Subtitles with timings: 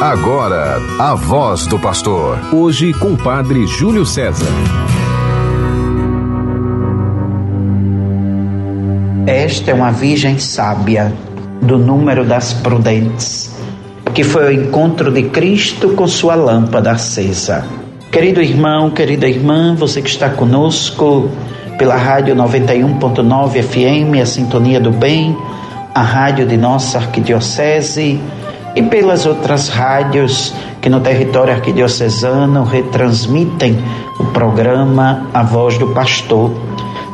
[0.00, 2.38] Agora, a voz do pastor.
[2.54, 4.46] Hoje com o padre Júlio César.
[9.26, 11.12] Esta é uma virgem sábia,
[11.60, 13.54] do número das prudentes,
[14.14, 17.66] que foi ao encontro de Cristo com sua lâmpada acesa.
[18.10, 21.30] Querido irmão, querida irmã, você que está conosco
[21.76, 25.36] pela Rádio 91.9 FM, a Sintonia do Bem,
[25.94, 28.18] a rádio de nossa arquidiocese
[28.74, 33.78] e pelas outras rádios que no território arquidiocesano retransmitem
[34.18, 36.52] o programa A Voz do Pastor.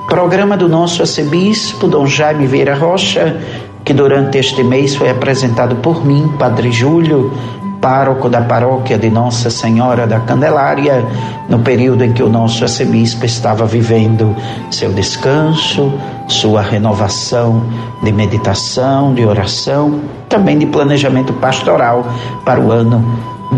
[0.08, 3.36] Programa do nosso arcebispo, Dom Jaime Vieira Rocha,
[3.84, 7.32] que durante este mês foi apresentado por mim, Padre Júlio,
[7.80, 11.04] pároco da paróquia de Nossa Senhora da Candelária,
[11.48, 14.34] no período em que o nosso arcebispo estava vivendo
[14.70, 15.92] seu descanso,
[16.28, 17.64] sua renovação
[18.02, 22.06] de meditação, de oração, também de planejamento pastoral
[22.44, 23.04] para o ano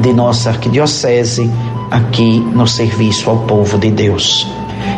[0.00, 1.50] de nossa arquidiocese
[1.90, 4.46] aqui no serviço ao povo de Deus.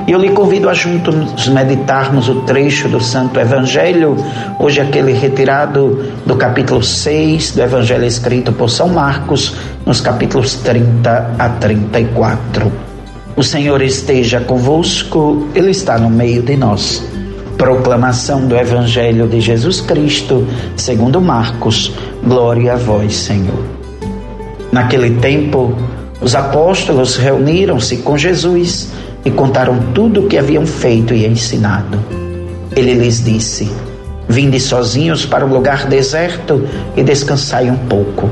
[0.07, 4.17] E eu lhe convido a juntos meditarmos o trecho do Santo Evangelho,
[4.59, 11.35] hoje aquele retirado do capítulo 6 do Evangelho escrito por São Marcos, nos capítulos 30
[11.39, 12.73] a 34.
[13.37, 17.10] O Senhor esteja convosco, Ele está no meio de nós.
[17.61, 20.47] Proclamação do Evangelho de Jesus Cristo,
[20.79, 21.93] segundo Marcos.
[22.25, 23.63] Glória a vós, Senhor.
[24.73, 25.75] Naquele tempo,
[26.23, 28.91] os apóstolos reuniram-se com Jesus
[29.27, 32.03] e contaram tudo o que haviam feito e ensinado.
[32.75, 33.71] Ele lhes disse:
[34.27, 38.31] Vinde sozinhos para um lugar deserto e descansai um pouco.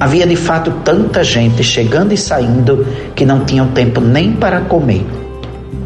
[0.00, 5.19] Havia de fato tanta gente chegando e saindo que não tinham tempo nem para comer.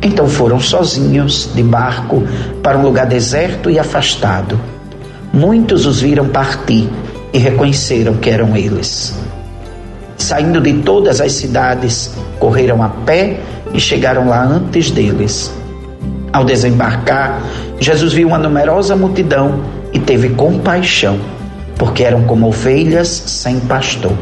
[0.05, 2.23] Então foram sozinhos, de barco,
[2.63, 4.61] para um lugar deserto e afastado.
[5.33, 6.91] Muitos os viram partir
[7.33, 9.19] e reconheceram que eram eles.
[10.19, 13.41] Saindo de todas as cidades, correram a pé
[13.73, 15.51] e chegaram lá antes deles.
[16.35, 17.43] Ao desembarcar,
[17.81, 21.19] Jesus viu uma numerosa multidão e teve compaixão,
[21.79, 24.13] porque eram como ovelhas sem pastor.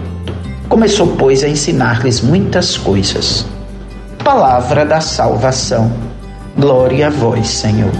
[0.68, 3.44] Começou, pois, a ensinar-lhes muitas coisas.
[4.24, 5.90] Palavra da salvação.
[6.56, 7.90] Glória a vós, Senhor.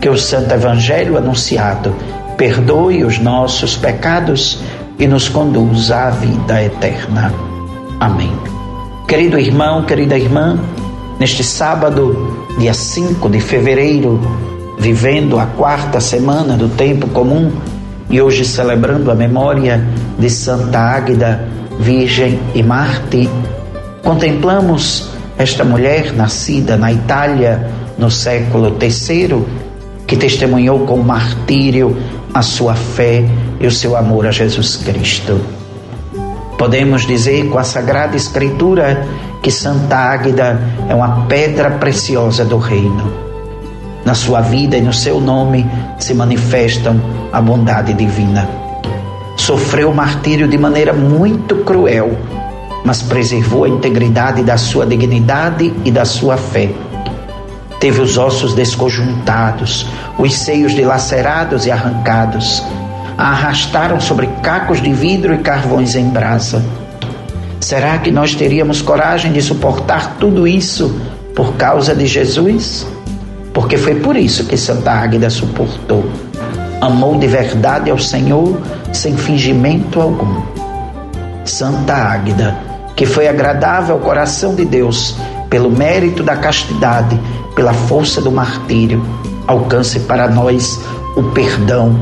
[0.00, 1.92] Que o Santo Evangelho anunciado
[2.36, 4.62] perdoe os nossos pecados
[4.96, 7.34] e nos conduza à vida eterna.
[7.98, 8.32] Amém.
[9.08, 10.56] Querido irmão, querida irmã,
[11.18, 14.20] neste sábado, dia 5 de fevereiro,
[14.78, 17.50] vivendo a quarta semana do tempo comum
[18.08, 19.84] e hoje celebrando a memória
[20.16, 21.44] de Santa Águida,
[21.80, 23.28] Virgem e Marte,
[24.04, 25.10] contemplamos
[25.42, 29.42] esta mulher nascida na Itália no século III,
[30.06, 31.96] que testemunhou com martírio
[32.34, 33.24] a sua fé
[33.58, 35.40] e o seu amor a Jesus Cristo.
[36.58, 39.06] Podemos dizer com a Sagrada Escritura
[39.42, 43.10] que Santa Águida é uma pedra preciosa do reino.
[44.04, 45.66] Na sua vida e no seu nome
[45.98, 47.00] se manifestam
[47.32, 48.46] a bondade divina.
[49.36, 52.14] Sofreu martírio de maneira muito cruel,
[52.84, 56.70] mas preservou a integridade da sua dignidade e da sua fé.
[57.80, 59.86] Teve os ossos desconjuntados,
[60.18, 62.62] os seios dilacerados e arrancados,
[63.16, 66.64] a arrastaram sobre cacos de vidro e carvões em brasa.
[67.60, 70.98] Será que nós teríamos coragem de suportar tudo isso
[71.34, 72.86] por causa de Jesus?
[73.52, 76.04] Porque foi por isso que Santa Águida suportou.
[76.80, 78.60] Amou de verdade ao Senhor
[78.92, 80.42] sem fingimento algum.
[81.44, 82.56] Santa Águida,
[83.00, 85.16] que foi agradável ao coração de Deus
[85.48, 87.18] pelo mérito da castidade,
[87.54, 89.02] pela força do martírio,
[89.46, 90.78] alcance para nós
[91.16, 91.98] o perdão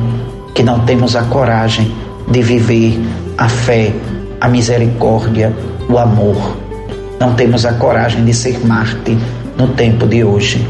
[0.52, 1.94] que não temos a coragem
[2.26, 2.98] de viver
[3.38, 3.94] a fé,
[4.40, 5.54] a misericórdia,
[5.88, 6.56] o amor.
[7.20, 9.16] Não temos a coragem de ser Marte
[9.56, 10.68] no tempo de hoje.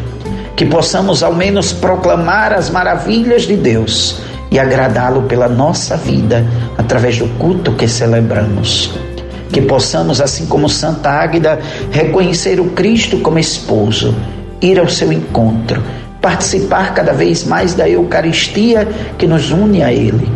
[0.54, 6.44] Que possamos ao menos proclamar as maravilhas de Deus e agradá-lo pela nossa vida
[6.76, 9.07] através do culto que celebramos.
[9.52, 11.58] Que possamos, assim como Santa Águida,
[11.90, 14.14] reconhecer o Cristo como esposo,
[14.60, 15.82] ir ao seu encontro,
[16.20, 18.86] participar cada vez mais da Eucaristia
[19.16, 20.28] que nos une a Ele.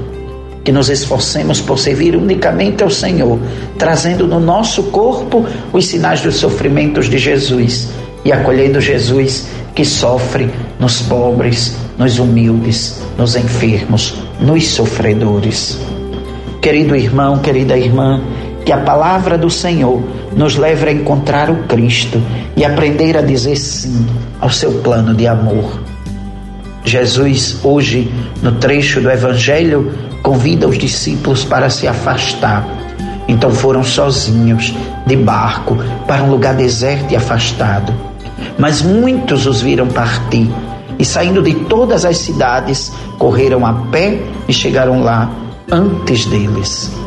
[0.65, 3.39] Que nos esforcemos por servir unicamente ao Senhor,
[3.79, 7.89] trazendo no nosso corpo os sinais dos sofrimentos de Jesus
[8.25, 15.79] e acolhendo Jesus que sofre nos pobres, nos humildes, nos enfermos, nos sofredores.
[16.61, 18.21] Querido irmão, querida irmã,
[18.65, 20.03] que a palavra do Senhor
[20.37, 22.21] nos leve a encontrar o Cristo
[22.57, 24.07] e aprender a dizer sim
[24.41, 25.81] ao seu plano de amor.
[26.85, 28.13] Jesus, hoje,
[28.43, 29.93] no trecho do Evangelho,
[30.23, 32.67] convida os discípulos para se afastar
[33.29, 34.75] Então foram sozinhos,
[35.07, 35.77] de barco,
[36.07, 37.93] para um lugar deserto e afastado.
[38.59, 40.51] Mas muitos os viram partir
[40.99, 45.31] e, saindo de todas as cidades, correram a pé e chegaram lá
[45.71, 47.02] antes deles.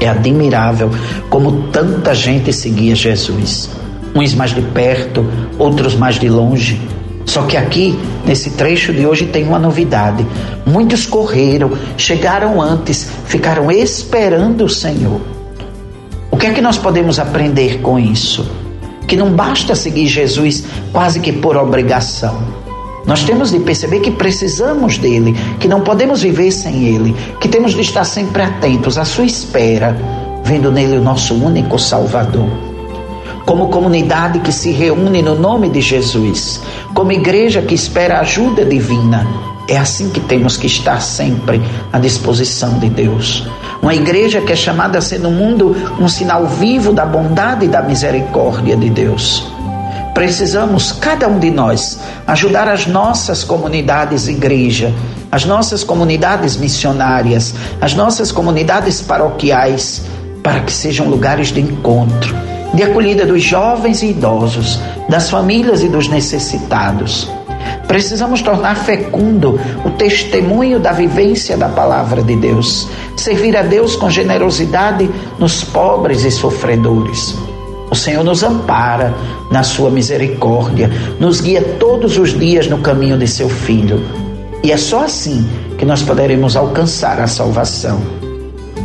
[0.00, 0.90] É admirável
[1.28, 3.70] como tanta gente seguia Jesus.
[4.14, 5.24] Uns mais de perto,
[5.58, 6.80] outros mais de longe.
[7.26, 10.26] Só que aqui, nesse trecho de hoje, tem uma novidade.
[10.66, 15.20] Muitos correram, chegaram antes, ficaram esperando o Senhor.
[16.30, 18.50] O que é que nós podemos aprender com isso?
[19.06, 22.59] Que não basta seguir Jesus quase que por obrigação.
[23.10, 27.74] Nós temos de perceber que precisamos dele, que não podemos viver sem ele, que temos
[27.74, 29.98] de estar sempre atentos à sua espera,
[30.44, 32.46] vendo nele o nosso único Salvador.
[33.44, 36.60] Como comunidade que se reúne no nome de Jesus,
[36.94, 39.26] como igreja que espera ajuda divina,
[39.66, 41.60] é assim que temos que estar sempre
[41.92, 43.44] à disposição de Deus.
[43.82, 47.68] Uma igreja que é chamada a ser no mundo um sinal vivo da bondade e
[47.68, 49.50] da misericórdia de Deus.
[50.20, 54.92] Precisamos, cada um de nós, ajudar as nossas comunidades igreja,
[55.32, 60.02] as nossas comunidades missionárias, as nossas comunidades paroquiais,
[60.42, 62.36] para que sejam lugares de encontro,
[62.74, 64.78] de acolhida dos jovens e idosos,
[65.08, 67.26] das famílias e dos necessitados.
[67.88, 72.86] Precisamos tornar fecundo o testemunho da vivência da palavra de Deus,
[73.16, 77.34] servir a Deus com generosidade nos pobres e sofredores.
[77.90, 79.12] O Senhor nos ampara
[79.50, 80.88] na sua misericórdia,
[81.18, 84.00] nos guia todos os dias no caminho de seu Filho.
[84.62, 85.44] E é só assim
[85.76, 88.00] que nós poderemos alcançar a salvação.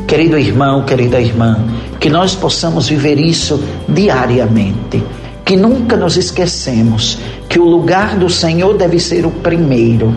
[0.07, 1.60] Querido irmão, querida irmã,
[2.00, 5.04] que nós possamos viver isso diariamente.
[5.44, 10.16] Que nunca nos esquecemos que o lugar do Senhor deve ser o primeiro.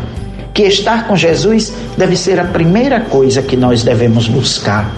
[0.54, 4.90] Que estar com Jesus deve ser a primeira coisa que nós devemos buscar.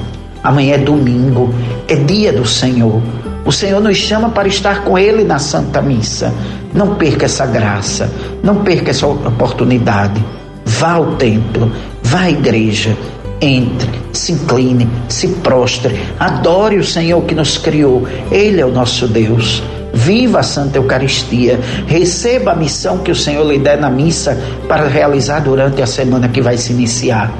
[0.43, 1.53] Amanhã é domingo,
[1.89, 3.01] é dia do Senhor.
[3.51, 6.33] O Senhor nos chama para estar com Ele na Santa Missa.
[6.73, 8.09] Não perca essa graça,
[8.45, 10.25] não perca essa oportunidade.
[10.65, 12.97] Vá ao templo, vá à igreja,
[13.41, 18.07] entre, se incline, se prostre, adore o Senhor que nos criou.
[18.31, 19.61] Ele é o nosso Deus.
[19.93, 21.59] Viva a Santa Eucaristia,
[21.89, 26.29] receba a missão que o Senhor lhe der na missa para realizar durante a semana
[26.29, 27.35] que vai se iniciar.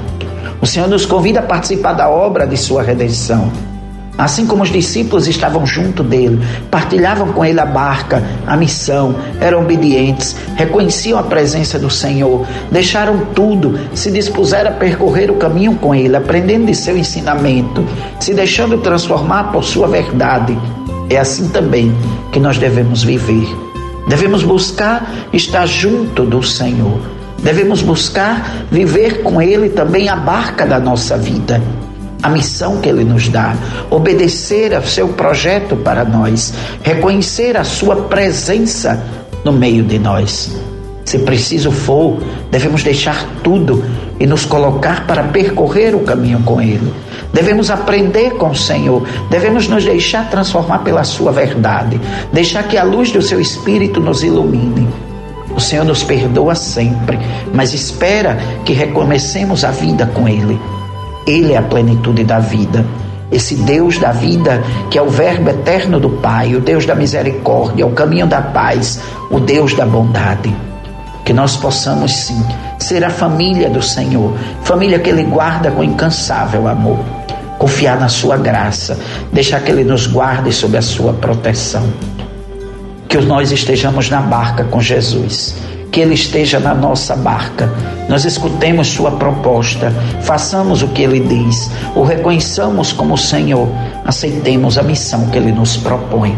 [0.59, 3.70] O Senhor nos convida a participar da obra de sua redenção.
[4.17, 9.61] Assim como os discípulos estavam junto dele, partilhavam com ele a barca, a missão, eram
[9.61, 15.95] obedientes, reconheciam a presença do Senhor, deixaram tudo, se dispuseram a percorrer o caminho com
[15.95, 17.85] ele, aprendendo de seu ensinamento,
[18.19, 20.57] se deixando transformar por sua verdade.
[21.09, 21.93] É assim também
[22.31, 23.47] que nós devemos viver.
[24.07, 26.99] Devemos buscar estar junto do Senhor.
[27.41, 31.61] Devemos buscar viver com Ele também a barca da nossa vida
[32.21, 33.55] a missão que Ele nos dá,
[33.89, 36.53] obedecer ao seu projeto para nós,
[36.83, 39.03] reconhecer a sua presença
[39.43, 40.51] no meio de nós.
[41.05, 42.19] Se preciso for,
[42.49, 43.83] devemos deixar tudo
[44.19, 46.93] e nos colocar para percorrer o caminho com Ele.
[47.33, 51.99] Devemos aprender com o Senhor, devemos nos deixar transformar pela Sua verdade,
[52.31, 54.87] deixar que a luz do Seu Espírito nos ilumine.
[55.55, 57.19] O Senhor nos perdoa sempre,
[57.53, 60.57] mas espera que recomecemos a vida com Ele.
[61.25, 62.85] Ele é a plenitude da vida.
[63.31, 67.85] Esse Deus da vida, que é o Verbo eterno do Pai, o Deus da misericórdia,
[67.85, 70.53] o caminho da paz, o Deus da bondade.
[71.23, 72.43] Que nós possamos sim
[72.77, 76.99] ser a família do Senhor, família que Ele guarda com incansável amor.
[77.57, 78.99] Confiar na Sua graça,
[79.31, 81.87] deixar que Ele nos guarde sob a Sua proteção.
[83.07, 85.55] Que nós estejamos na barca com Jesus
[85.91, 87.71] que Ele esteja na nossa barca.
[88.07, 93.67] Nós escutemos Sua proposta, façamos o que Ele diz, o reconheçamos como Senhor,
[94.05, 96.37] aceitemos a missão que Ele nos propõe.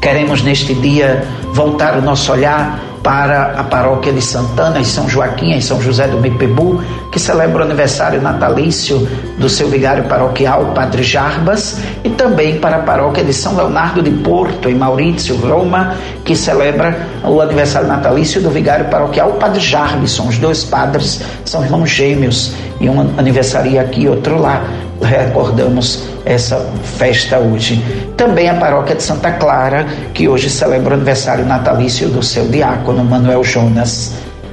[0.00, 5.52] Queremos neste dia voltar o nosso olhar para a paróquia de Santana, em São Joaquim,
[5.52, 11.02] em São José do Mipebu, que celebra o aniversário natalício do seu vigário paroquial, Padre
[11.02, 16.36] Jarbas, e também para a paróquia de São Leonardo de Porto, em Maurício, Roma, que
[16.36, 20.28] celebra o aniversário natalício do vigário paroquial, Padre Jarbison.
[20.28, 24.62] Os dois padres são irmãos gêmeos, e um aniversaria aqui, outro lá
[25.00, 27.82] recordamos essa festa hoje.
[28.16, 33.04] Também a paróquia de Santa Clara, que hoje celebra o aniversário natalício do seu diácono
[33.04, 34.12] Manuel Jonas.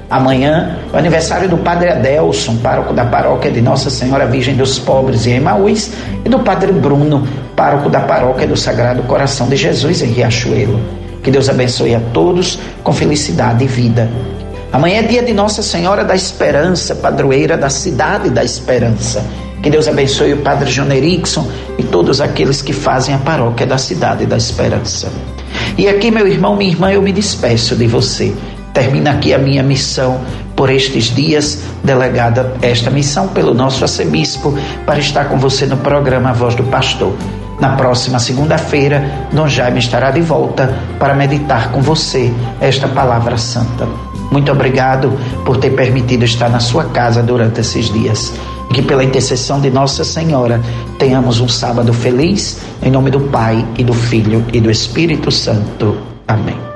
[0.09, 5.27] Amanhã, o aniversário do Padre Adelson, pároco da paróquia de Nossa Senhora Virgem dos Pobres
[5.27, 5.91] em Emaús,
[6.23, 10.79] e do Padre Bruno, pároco da paróquia do Sagrado Coração de Jesus em Riachuelo.
[11.21, 14.09] Que Deus abençoe a todos com felicidade e vida.
[14.71, 19.25] Amanhã é dia de Nossa Senhora da Esperança, padroeira da cidade da Esperança.
[19.61, 23.77] Que Deus abençoe o Padre João Erickson e todos aqueles que fazem a paróquia da
[23.77, 25.11] Cidade da Esperança.
[25.77, 28.33] E aqui, meu irmão, minha irmã, eu me despeço de você.
[28.73, 30.21] Termina aqui a minha missão
[30.55, 36.33] por estes dias, delegada esta missão pelo nosso arcebispo, para estar com você no programa
[36.33, 37.13] Voz do Pastor.
[37.59, 43.87] Na próxima segunda-feira, Dom Jaime estará de volta para meditar com você esta palavra santa.
[44.31, 48.33] Muito obrigado por ter permitido estar na sua casa durante esses dias.
[48.73, 50.61] Que pela intercessão de Nossa Senhora
[50.99, 55.97] tenhamos um sábado feliz, em nome do Pai e do Filho e do Espírito Santo.
[56.27, 56.66] Amém.